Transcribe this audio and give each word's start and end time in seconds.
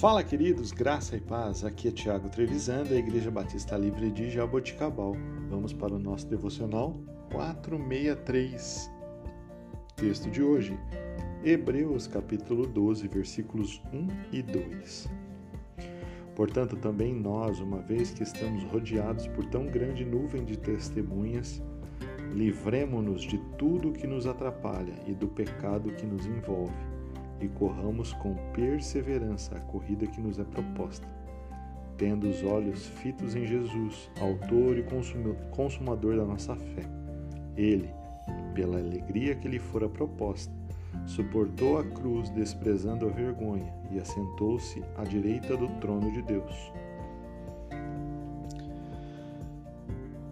Fala, 0.00 0.24
queridos, 0.24 0.72
graça 0.72 1.14
e 1.14 1.20
paz. 1.20 1.62
Aqui 1.62 1.88
é 1.88 1.90
Tiago 1.90 2.30
Trevisan, 2.30 2.84
da 2.84 2.96
Igreja 2.96 3.30
Batista 3.30 3.76
Livre 3.76 4.10
de 4.10 4.30
Jaboticabal. 4.30 5.14
Vamos 5.50 5.74
para 5.74 5.92
o 5.92 5.98
nosso 5.98 6.26
devocional 6.26 6.98
463. 7.30 8.90
Texto 9.96 10.30
de 10.30 10.42
hoje, 10.42 10.74
Hebreus 11.44 12.06
capítulo 12.06 12.66
12, 12.66 13.08
versículos 13.08 13.82
1 13.92 14.08
e 14.32 14.42
2. 14.42 15.10
Portanto, 16.34 16.76
também 16.76 17.12
nós, 17.12 17.60
uma 17.60 17.82
vez 17.82 18.10
que 18.10 18.22
estamos 18.22 18.64
rodeados 18.72 19.26
por 19.26 19.44
tão 19.50 19.66
grande 19.66 20.02
nuvem 20.02 20.46
de 20.46 20.56
testemunhas, 20.56 21.62
livremo-nos 22.32 23.20
de 23.20 23.36
tudo 23.58 23.92
que 23.92 24.06
nos 24.06 24.26
atrapalha 24.26 24.94
e 25.06 25.12
do 25.12 25.28
pecado 25.28 25.92
que 25.92 26.06
nos 26.06 26.24
envolve, 26.24 26.72
e 27.40 27.48
corramos 27.48 28.12
com 28.14 28.34
perseverança 28.52 29.56
a 29.56 29.60
corrida 29.60 30.06
que 30.06 30.20
nos 30.20 30.38
é 30.38 30.44
proposta, 30.44 31.06
tendo 31.96 32.28
os 32.28 32.42
olhos 32.42 32.86
fitos 32.86 33.34
em 33.34 33.46
Jesus, 33.46 34.10
autor 34.20 34.76
e 34.78 34.84
consumador 35.50 36.16
da 36.16 36.24
nossa 36.24 36.54
fé. 36.54 36.82
Ele, 37.56 37.90
pela 38.54 38.78
alegria 38.78 39.34
que 39.34 39.48
lhe 39.48 39.58
fora 39.58 39.88
proposta, 39.88 40.52
suportou 41.06 41.78
a 41.78 41.84
cruz, 41.84 42.30
desprezando 42.30 43.06
a 43.06 43.10
vergonha, 43.10 43.72
e 43.90 43.98
assentou-se 43.98 44.82
à 44.96 45.04
direita 45.04 45.56
do 45.56 45.68
trono 45.80 46.10
de 46.12 46.22
Deus. 46.22 46.72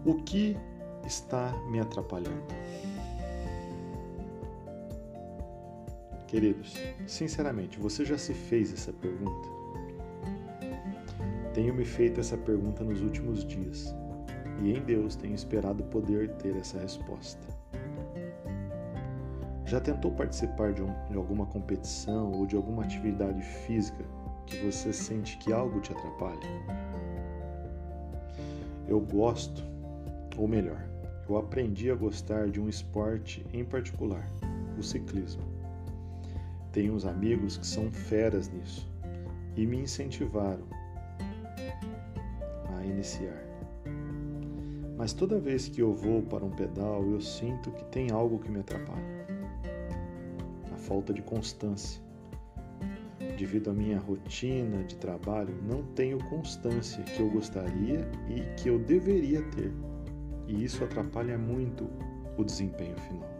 O 0.05 0.15
que 0.15 0.55
está 1.05 1.53
me 1.69 1.79
atrapalhando? 1.79 2.43
Queridos, 6.29 6.75
sinceramente, 7.07 7.79
você 7.79 8.05
já 8.05 8.15
se 8.15 8.35
fez 8.35 8.71
essa 8.71 8.93
pergunta? 8.93 9.49
Tenho 11.55 11.73
me 11.73 11.83
feito 11.83 12.19
essa 12.19 12.37
pergunta 12.37 12.83
nos 12.83 13.01
últimos 13.01 13.43
dias 13.43 13.95
e 14.61 14.71
em 14.71 14.79
Deus 14.79 15.15
tenho 15.15 15.33
esperado 15.33 15.83
poder 15.85 16.29
ter 16.35 16.55
essa 16.55 16.77
resposta. 16.77 17.41
Já 19.65 19.81
tentou 19.81 20.11
participar 20.11 20.71
de, 20.71 20.83
um, 20.83 20.93
de, 21.09 21.17
alguma 21.17 21.47
competição 21.47 22.31
ou 22.31 22.45
de 22.45 22.55
alguma 22.55 22.83
atividade 22.83 23.41
física 23.41 24.05
que 24.45 24.57
você 24.57 24.93
sente 24.93 25.35
que 25.39 25.51
algo 25.51 25.81
te 25.81 25.91
atrapalha? 25.91 26.47
Eu 28.87 28.99
gosto, 28.99 29.63
ou 30.37 30.47
melhor, 30.47 30.87
eu 31.27 31.37
aprendi 31.37 31.89
a 31.89 31.95
gostar 31.95 32.49
de 32.49 32.61
um 32.61 32.69
esporte 32.69 33.43
em 33.51 33.65
particular, 33.65 34.29
o 34.77 34.83
ciclismo. 34.83 35.58
Tenho 36.71 36.93
uns 36.93 37.05
amigos 37.05 37.57
que 37.57 37.65
são 37.65 37.91
feras 37.91 38.49
nisso 38.49 38.89
e 39.55 39.65
me 39.65 39.77
incentivaram 39.77 40.63
a 42.77 42.85
iniciar. 42.85 43.43
Mas 44.97 45.13
toda 45.13 45.39
vez 45.39 45.67
que 45.67 45.81
eu 45.81 45.93
vou 45.93 46.21
para 46.21 46.45
um 46.45 46.51
pedal, 46.51 47.03
eu 47.09 47.21
sinto 47.21 47.71
que 47.71 47.85
tem 47.85 48.11
algo 48.11 48.39
que 48.39 48.51
me 48.51 48.59
atrapalha. 48.59 49.27
A 50.73 50.77
falta 50.77 51.13
de 51.13 51.21
constância. 51.21 52.01
Devido 53.37 53.69
à 53.69 53.73
minha 53.73 53.99
rotina 53.99 54.83
de 54.83 54.95
trabalho, 54.97 55.55
não 55.63 55.81
tenho 55.93 56.17
constância 56.25 57.01
que 57.03 57.21
eu 57.21 57.29
gostaria 57.29 58.05
e 58.27 58.41
que 58.61 58.69
eu 58.69 58.77
deveria 58.77 59.41
ter 59.51 59.71
e 60.49 60.63
isso 60.63 60.83
atrapalha 60.83 61.37
muito 61.37 61.87
o 62.35 62.43
desempenho 62.43 62.97
final. 62.97 63.38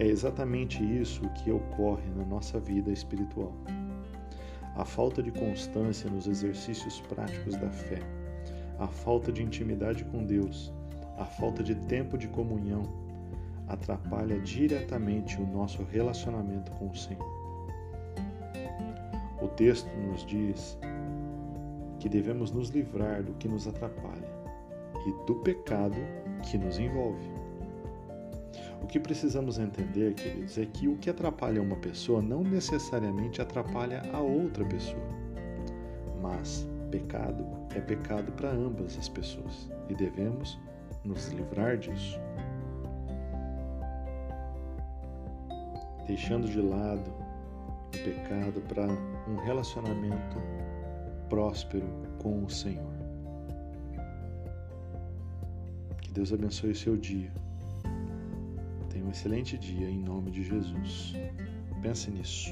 É 0.00 0.06
exatamente 0.06 0.80
isso 0.80 1.28
que 1.30 1.50
ocorre 1.50 2.08
na 2.14 2.24
nossa 2.24 2.60
vida 2.60 2.92
espiritual. 2.92 3.52
A 4.76 4.84
falta 4.84 5.20
de 5.20 5.32
constância 5.32 6.08
nos 6.08 6.28
exercícios 6.28 7.00
práticos 7.00 7.56
da 7.56 7.68
fé, 7.68 7.98
a 8.78 8.86
falta 8.86 9.32
de 9.32 9.42
intimidade 9.42 10.04
com 10.04 10.24
Deus, 10.24 10.72
a 11.16 11.24
falta 11.24 11.64
de 11.64 11.74
tempo 11.74 12.16
de 12.16 12.28
comunhão 12.28 12.84
atrapalha 13.66 14.38
diretamente 14.38 15.40
o 15.40 15.46
nosso 15.46 15.82
relacionamento 15.82 16.70
com 16.72 16.86
o 16.86 16.96
Senhor. 16.96 17.38
O 19.42 19.48
texto 19.48 19.90
nos 19.96 20.24
diz 20.24 20.78
que 21.98 22.08
devemos 22.08 22.52
nos 22.52 22.68
livrar 22.68 23.24
do 23.24 23.34
que 23.34 23.48
nos 23.48 23.66
atrapalha 23.66 24.30
e 25.08 25.26
do 25.26 25.34
pecado 25.40 25.96
que 26.48 26.56
nos 26.56 26.78
envolve. 26.78 27.47
O 28.82 28.86
que 28.86 28.98
precisamos 28.98 29.58
entender, 29.58 30.14
queridos, 30.14 30.56
é 30.56 30.64
que 30.64 30.88
o 30.88 30.96
que 30.96 31.10
atrapalha 31.10 31.60
uma 31.60 31.76
pessoa 31.76 32.22
não 32.22 32.42
necessariamente 32.42 33.42
atrapalha 33.42 34.02
a 34.12 34.20
outra 34.20 34.64
pessoa. 34.64 35.08
Mas 36.20 36.66
pecado 36.90 37.46
é 37.74 37.80
pecado 37.80 38.32
para 38.32 38.50
ambas 38.50 38.96
as 38.96 39.08
pessoas 39.08 39.70
e 39.88 39.94
devemos 39.94 40.58
nos 41.04 41.28
livrar 41.28 41.76
disso. 41.76 42.18
Deixando 46.06 46.48
de 46.48 46.60
lado 46.60 47.10
o 47.88 47.90
pecado 47.90 48.60
para 48.68 48.86
um 49.28 49.36
relacionamento 49.44 50.36
próspero 51.28 51.86
com 52.18 52.44
o 52.44 52.50
Senhor. 52.50 52.98
Deus 56.12 56.32
abençoe 56.32 56.70
o 56.70 56.74
seu 56.74 56.96
dia. 56.96 57.30
Tenha 58.98 59.06
um 59.06 59.12
excelente 59.12 59.56
dia 59.56 59.88
em 59.88 60.00
nome 60.00 60.28
de 60.32 60.42
Jesus. 60.42 61.14
Pense 61.80 62.10
nisso. 62.10 62.50